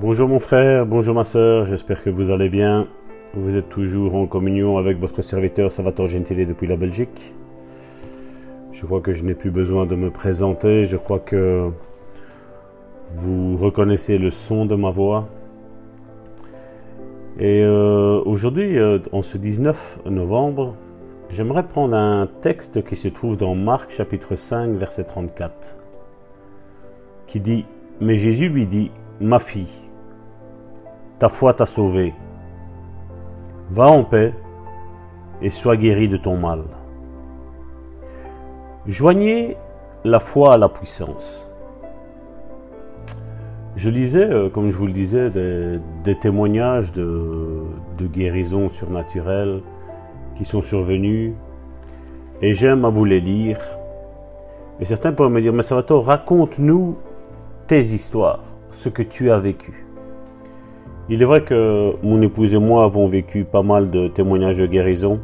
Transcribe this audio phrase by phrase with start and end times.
[0.00, 2.88] Bonjour mon frère, bonjour ma soeur, j'espère que vous allez bien.
[3.34, 7.34] Vous êtes toujours en communion avec votre serviteur Salvatore Gentile depuis la Belgique.
[8.72, 11.68] Je crois que je n'ai plus besoin de me présenter, je crois que
[13.10, 15.28] vous reconnaissez le son de ma voix.
[17.38, 20.76] Et euh, aujourd'hui, euh, en ce 19 novembre,
[21.28, 25.76] j'aimerais prendre un texte qui se trouve dans Marc chapitre 5 verset 34,
[27.26, 27.66] qui dit,
[28.00, 28.90] Mais Jésus lui dit,
[29.20, 29.89] Ma fille,
[31.20, 32.14] ta foi t'a sauvée.
[33.70, 34.34] Va en paix
[35.42, 36.62] et sois guéri de ton mal.
[38.86, 39.56] Joignez
[40.02, 41.46] la foi à la puissance.
[43.76, 47.64] Je lisais, euh, comme je vous le disais, des, témoignages de,
[47.98, 49.60] de guérison surnaturelle
[50.36, 51.34] qui sont survenus
[52.40, 53.58] et j'aime à vous les lire.
[54.80, 56.96] Et certains pourraient me dire, mais Salvatore, raconte-nous
[57.66, 59.89] tes histoires, ce que tu as vécu.
[61.12, 64.66] Il est vrai que mon épouse et moi avons vécu pas mal de témoignages de
[64.66, 65.18] guérison,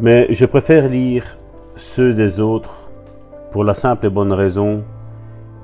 [0.00, 1.36] mais je préfère lire
[1.74, 2.90] ceux des autres
[3.52, 4.84] pour la simple et bonne raison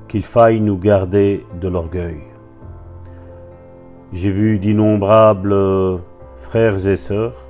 [0.07, 2.19] qu'il faille nous garder de l'orgueil.
[4.11, 5.55] J'ai vu d'innombrables
[6.35, 7.47] frères et sœurs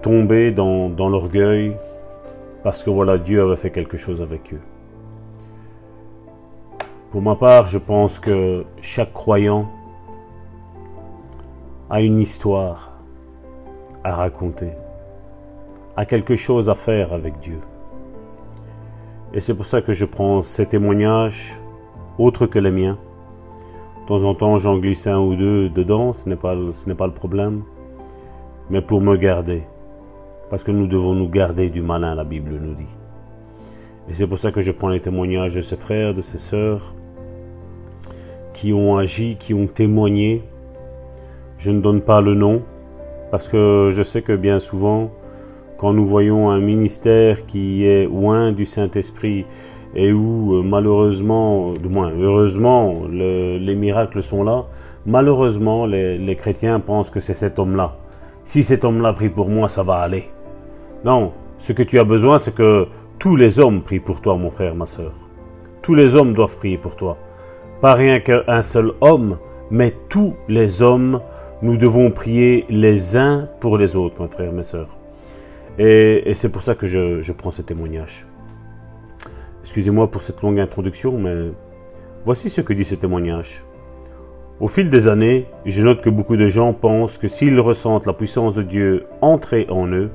[0.00, 1.76] tomber dans, l'orgueil
[2.64, 4.60] parce que voilà, Dieu avait fait quelque chose avec eux.
[7.10, 9.68] Pour ma part, je pense que chaque croyant
[11.90, 12.92] a une histoire
[14.04, 14.70] à raconter,
[15.96, 17.58] a quelque chose à faire avec Dieu.
[19.34, 21.60] Et c'est pour ça que je prends ces témoignages
[22.16, 22.96] autres que les miens.
[24.02, 26.54] De temps en temps, j'en glisse un ou deux dedans, ce n'est pas,
[26.96, 27.64] pas le problème,
[28.70, 29.64] mais pour me garder.
[30.48, 32.96] Parce que nous devons nous garder du malin, la Bible nous dit.
[34.10, 36.94] Et c'est pour ça que je prends les témoignages de ses frères, de ses sœurs,
[38.52, 40.42] qui ont agi, qui ont témoigné.
[41.58, 42.62] Je ne donne pas le nom,
[43.30, 45.12] parce que je sais que bien souvent,
[45.78, 49.46] quand nous voyons un ministère qui est loin du Saint-Esprit
[49.94, 54.66] et où euh, malheureusement, du moins heureusement, les miracles sont là,
[55.06, 57.96] malheureusement les, les chrétiens pensent que c'est cet homme-là.
[58.44, 60.28] Si cet homme-là prie pour moi, ça va aller.
[61.04, 62.88] Non, ce que tu as besoin, c'est que
[63.20, 65.12] tous les hommes prient pour toi, mon frère, ma soeur.
[65.82, 67.18] Tous les hommes doivent prier pour toi.
[67.82, 69.36] Pas rien qu'un seul homme,
[69.70, 71.20] mais tous les hommes,
[71.60, 74.96] nous devons prier les uns pour les autres, mon frère, mes sœurs.
[75.78, 78.26] Et, c'est pour ça que je, prends ce témoignage.
[79.64, 81.52] Excusez-moi pour cette longue introduction, mais
[82.24, 83.64] voici ce que dit ce témoignage.
[84.60, 88.14] Au fil des années, je note que beaucoup de gens pensent que s'ils ressentent la
[88.14, 90.10] puissance de Dieu entrer en eux,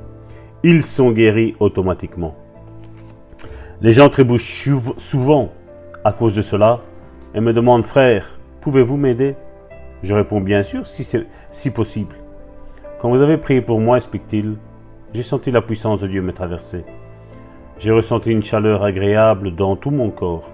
[0.63, 2.35] ils sont guéris automatiquement.
[3.81, 5.51] Les gens trébuchent souvent
[6.05, 6.79] à cause de cela
[7.33, 9.35] et me demande Frère, pouvez-vous m'aider?
[10.01, 11.05] Je réponds Bien sûr, si
[11.51, 12.15] si possible.
[13.01, 14.55] Quand vous avez prié pour moi, explique-t-il,
[15.13, 16.85] j'ai senti la puissance de Dieu me traverser.
[17.77, 20.49] J'ai ressenti une chaleur agréable dans tout mon corps.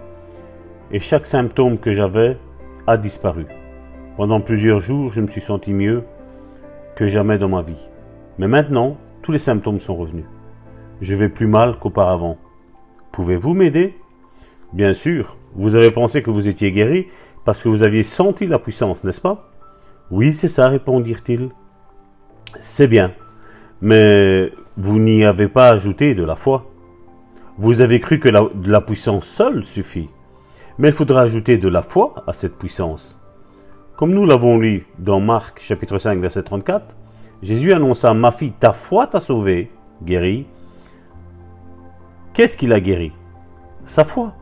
[0.91, 2.37] Et chaque symptôme que j'avais
[2.87, 3.45] a disparu.
[4.17, 6.03] Pendant plusieurs jours, je me suis senti mieux
[6.95, 7.89] que jamais dans ma vie.
[8.39, 10.25] Mais maintenant, tous les symptômes sont revenus.
[11.01, 12.37] Je vais plus mal qu'auparavant.
[13.11, 13.95] Pouvez-vous m'aider?
[14.73, 17.07] Bien sûr, vous avez pensé que vous étiez guéri
[17.43, 19.49] parce que vous aviez senti la puissance, n'est-ce pas?
[20.11, 21.49] Oui, c'est ça, répondirent-ils.
[22.59, 23.13] C'est bien,
[23.81, 26.71] mais vous n'y avez pas ajouté de la foi.
[27.57, 30.09] Vous avez cru que la, puissance seule suffit,
[30.77, 33.19] mais il faudra ajouter de la foi à cette puissance.
[33.95, 36.95] Comme nous l'avons lu dans Marc chapitre 5 verset 34,
[37.41, 39.69] Jésus annonça, Ma fille, ta foi t'a sauvée,
[40.03, 40.47] guérie.
[42.33, 43.11] Qu'est-ce qui l'a guéri?
[43.85, 44.33] Sa foi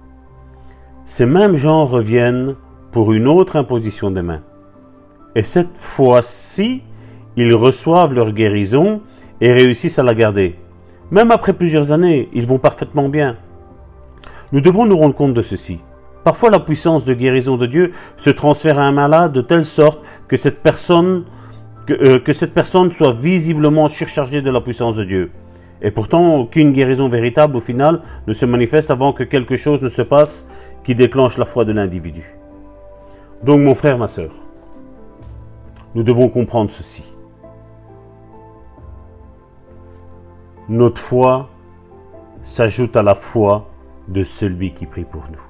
[1.10, 2.56] ces mêmes gens reviennent
[2.92, 4.44] pour une autre imposition des mains.
[5.34, 6.84] Et cette fois-ci,
[7.36, 9.02] ils reçoivent leur guérison
[9.42, 10.56] et réussissent à la garder.
[11.10, 13.38] Même après plusieurs années, ils vont parfaitement bien.
[14.52, 15.80] Nous devons nous rendre compte de ceci.
[16.24, 20.02] Parfois, la puissance de guérison de Dieu se transfère à un malade de telle sorte
[20.28, 21.26] que cette personne,
[21.88, 25.32] que, euh, que cette personne soit visiblement surchargée de la puissance de Dieu.
[25.82, 29.90] Et pourtant, aucune guérison véritable au final ne se manifeste avant que quelque chose ne
[29.90, 30.48] se passe
[30.84, 32.36] qui déclenche la foi de l'individu.
[33.44, 34.32] Donc mon frère, ma soeur,
[35.96, 37.04] nous devons comprendre ceci.
[40.68, 41.50] Notre foi
[42.44, 43.70] s'ajoute à la foi
[44.08, 45.42] de celui qui prie pour nous.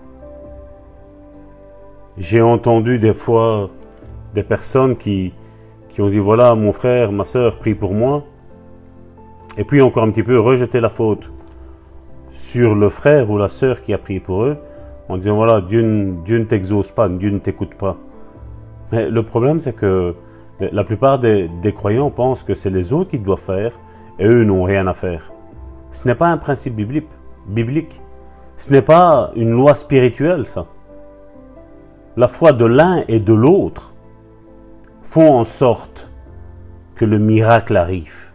[2.17, 3.69] J'ai entendu des fois
[4.33, 5.33] des personnes qui,
[5.89, 8.23] qui ont dit voilà mon frère, ma soeur, prie pour moi.
[9.57, 11.31] Et puis encore un petit peu rejeter la faute
[12.31, 14.57] sur le frère ou la sœur qui a prié pour eux
[15.09, 17.97] en disant voilà, Dieu, ne t'exauce pas, Dieu ne t'écoute pas.
[18.91, 20.15] Mais le problème, c'est que
[20.59, 23.79] la plupart des, croyants pensent que c'est les autres qui doivent faire
[24.19, 25.31] et eux n'ont rien à faire.
[25.91, 27.09] Ce n'est pas un principe biblique.
[27.47, 28.01] biblique.
[28.57, 30.67] Ce n'est pas une loi spirituelle, ça.
[32.17, 33.93] La foi de l'un et de l'autre
[35.01, 36.09] font en sorte
[36.95, 38.28] que le miracle arrive.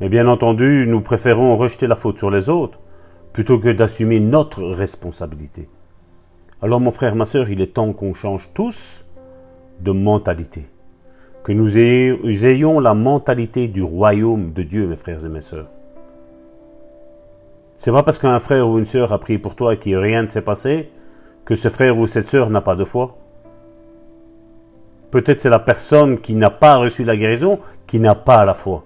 [0.00, 2.78] Mais bien entendu, nous préférons rejeter la faute sur les autres
[3.32, 5.68] plutôt que d'assumer notre responsabilité.
[6.62, 9.04] Alors mon frère, ma soeur, il est temps qu'on change tous
[9.80, 10.66] de mentalité.
[11.44, 15.68] Que nous ayons la mentalité du royaume de Dieu, mes frères et mes sœurs.
[17.76, 20.24] C'est pas parce qu'un frère ou une sœur a prié pour toi et que rien
[20.24, 20.90] ne s'est passé
[21.44, 23.16] que ce frère ou cette sœur n'a pas de foi.
[25.10, 28.84] Peut-être c'est la personne qui n'a pas reçu la guérison qui n'a pas la foi.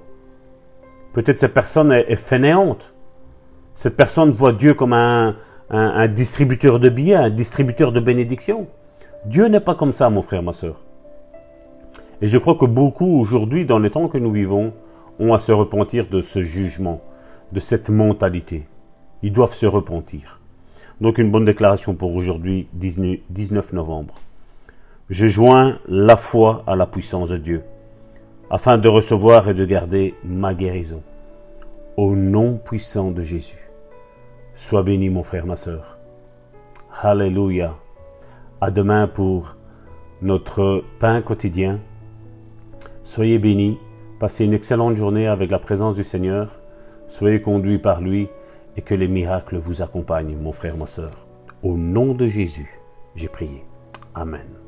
[1.12, 2.92] Peut-être cette personne est, fainéante.
[3.74, 5.36] Cette personne voit Dieu comme un,
[6.08, 8.66] distributeur de biens, un distributeur de bénédictions.
[9.26, 10.80] Dieu n'est pas comme ça, mon frère, ma sœur.
[12.20, 14.72] Et je crois que beaucoup aujourd'hui, dans les temps que nous vivons,
[15.18, 17.00] ont à se repentir de ce jugement,
[17.52, 18.66] de cette mentalité.
[19.22, 20.40] Ils doivent se repentir.
[21.00, 24.14] Donc une bonne déclaration pour aujourd'hui, 19 novembre.
[25.10, 27.62] Je joins la foi à la puissance de Dieu,
[28.52, 31.02] afin de recevoir et de garder ma guérison.
[31.96, 33.70] Au nom puissant de Jésus.
[34.54, 35.99] Sois béni mon frère, ma soeur.
[37.00, 37.75] Alléluia.
[38.60, 39.56] À demain pour
[40.20, 41.81] notre pain quotidien
[43.04, 43.78] Soyez bénis,
[44.20, 46.60] passez une excellente journée avec la présence du Seigneur,
[47.08, 48.28] soyez conduits par lui
[48.76, 51.26] et que les miracles vous accompagnent, mon frère, ma soeur.
[51.62, 52.78] Au nom de Jésus,
[53.16, 53.64] j'ai prié.
[54.14, 54.61] Amen.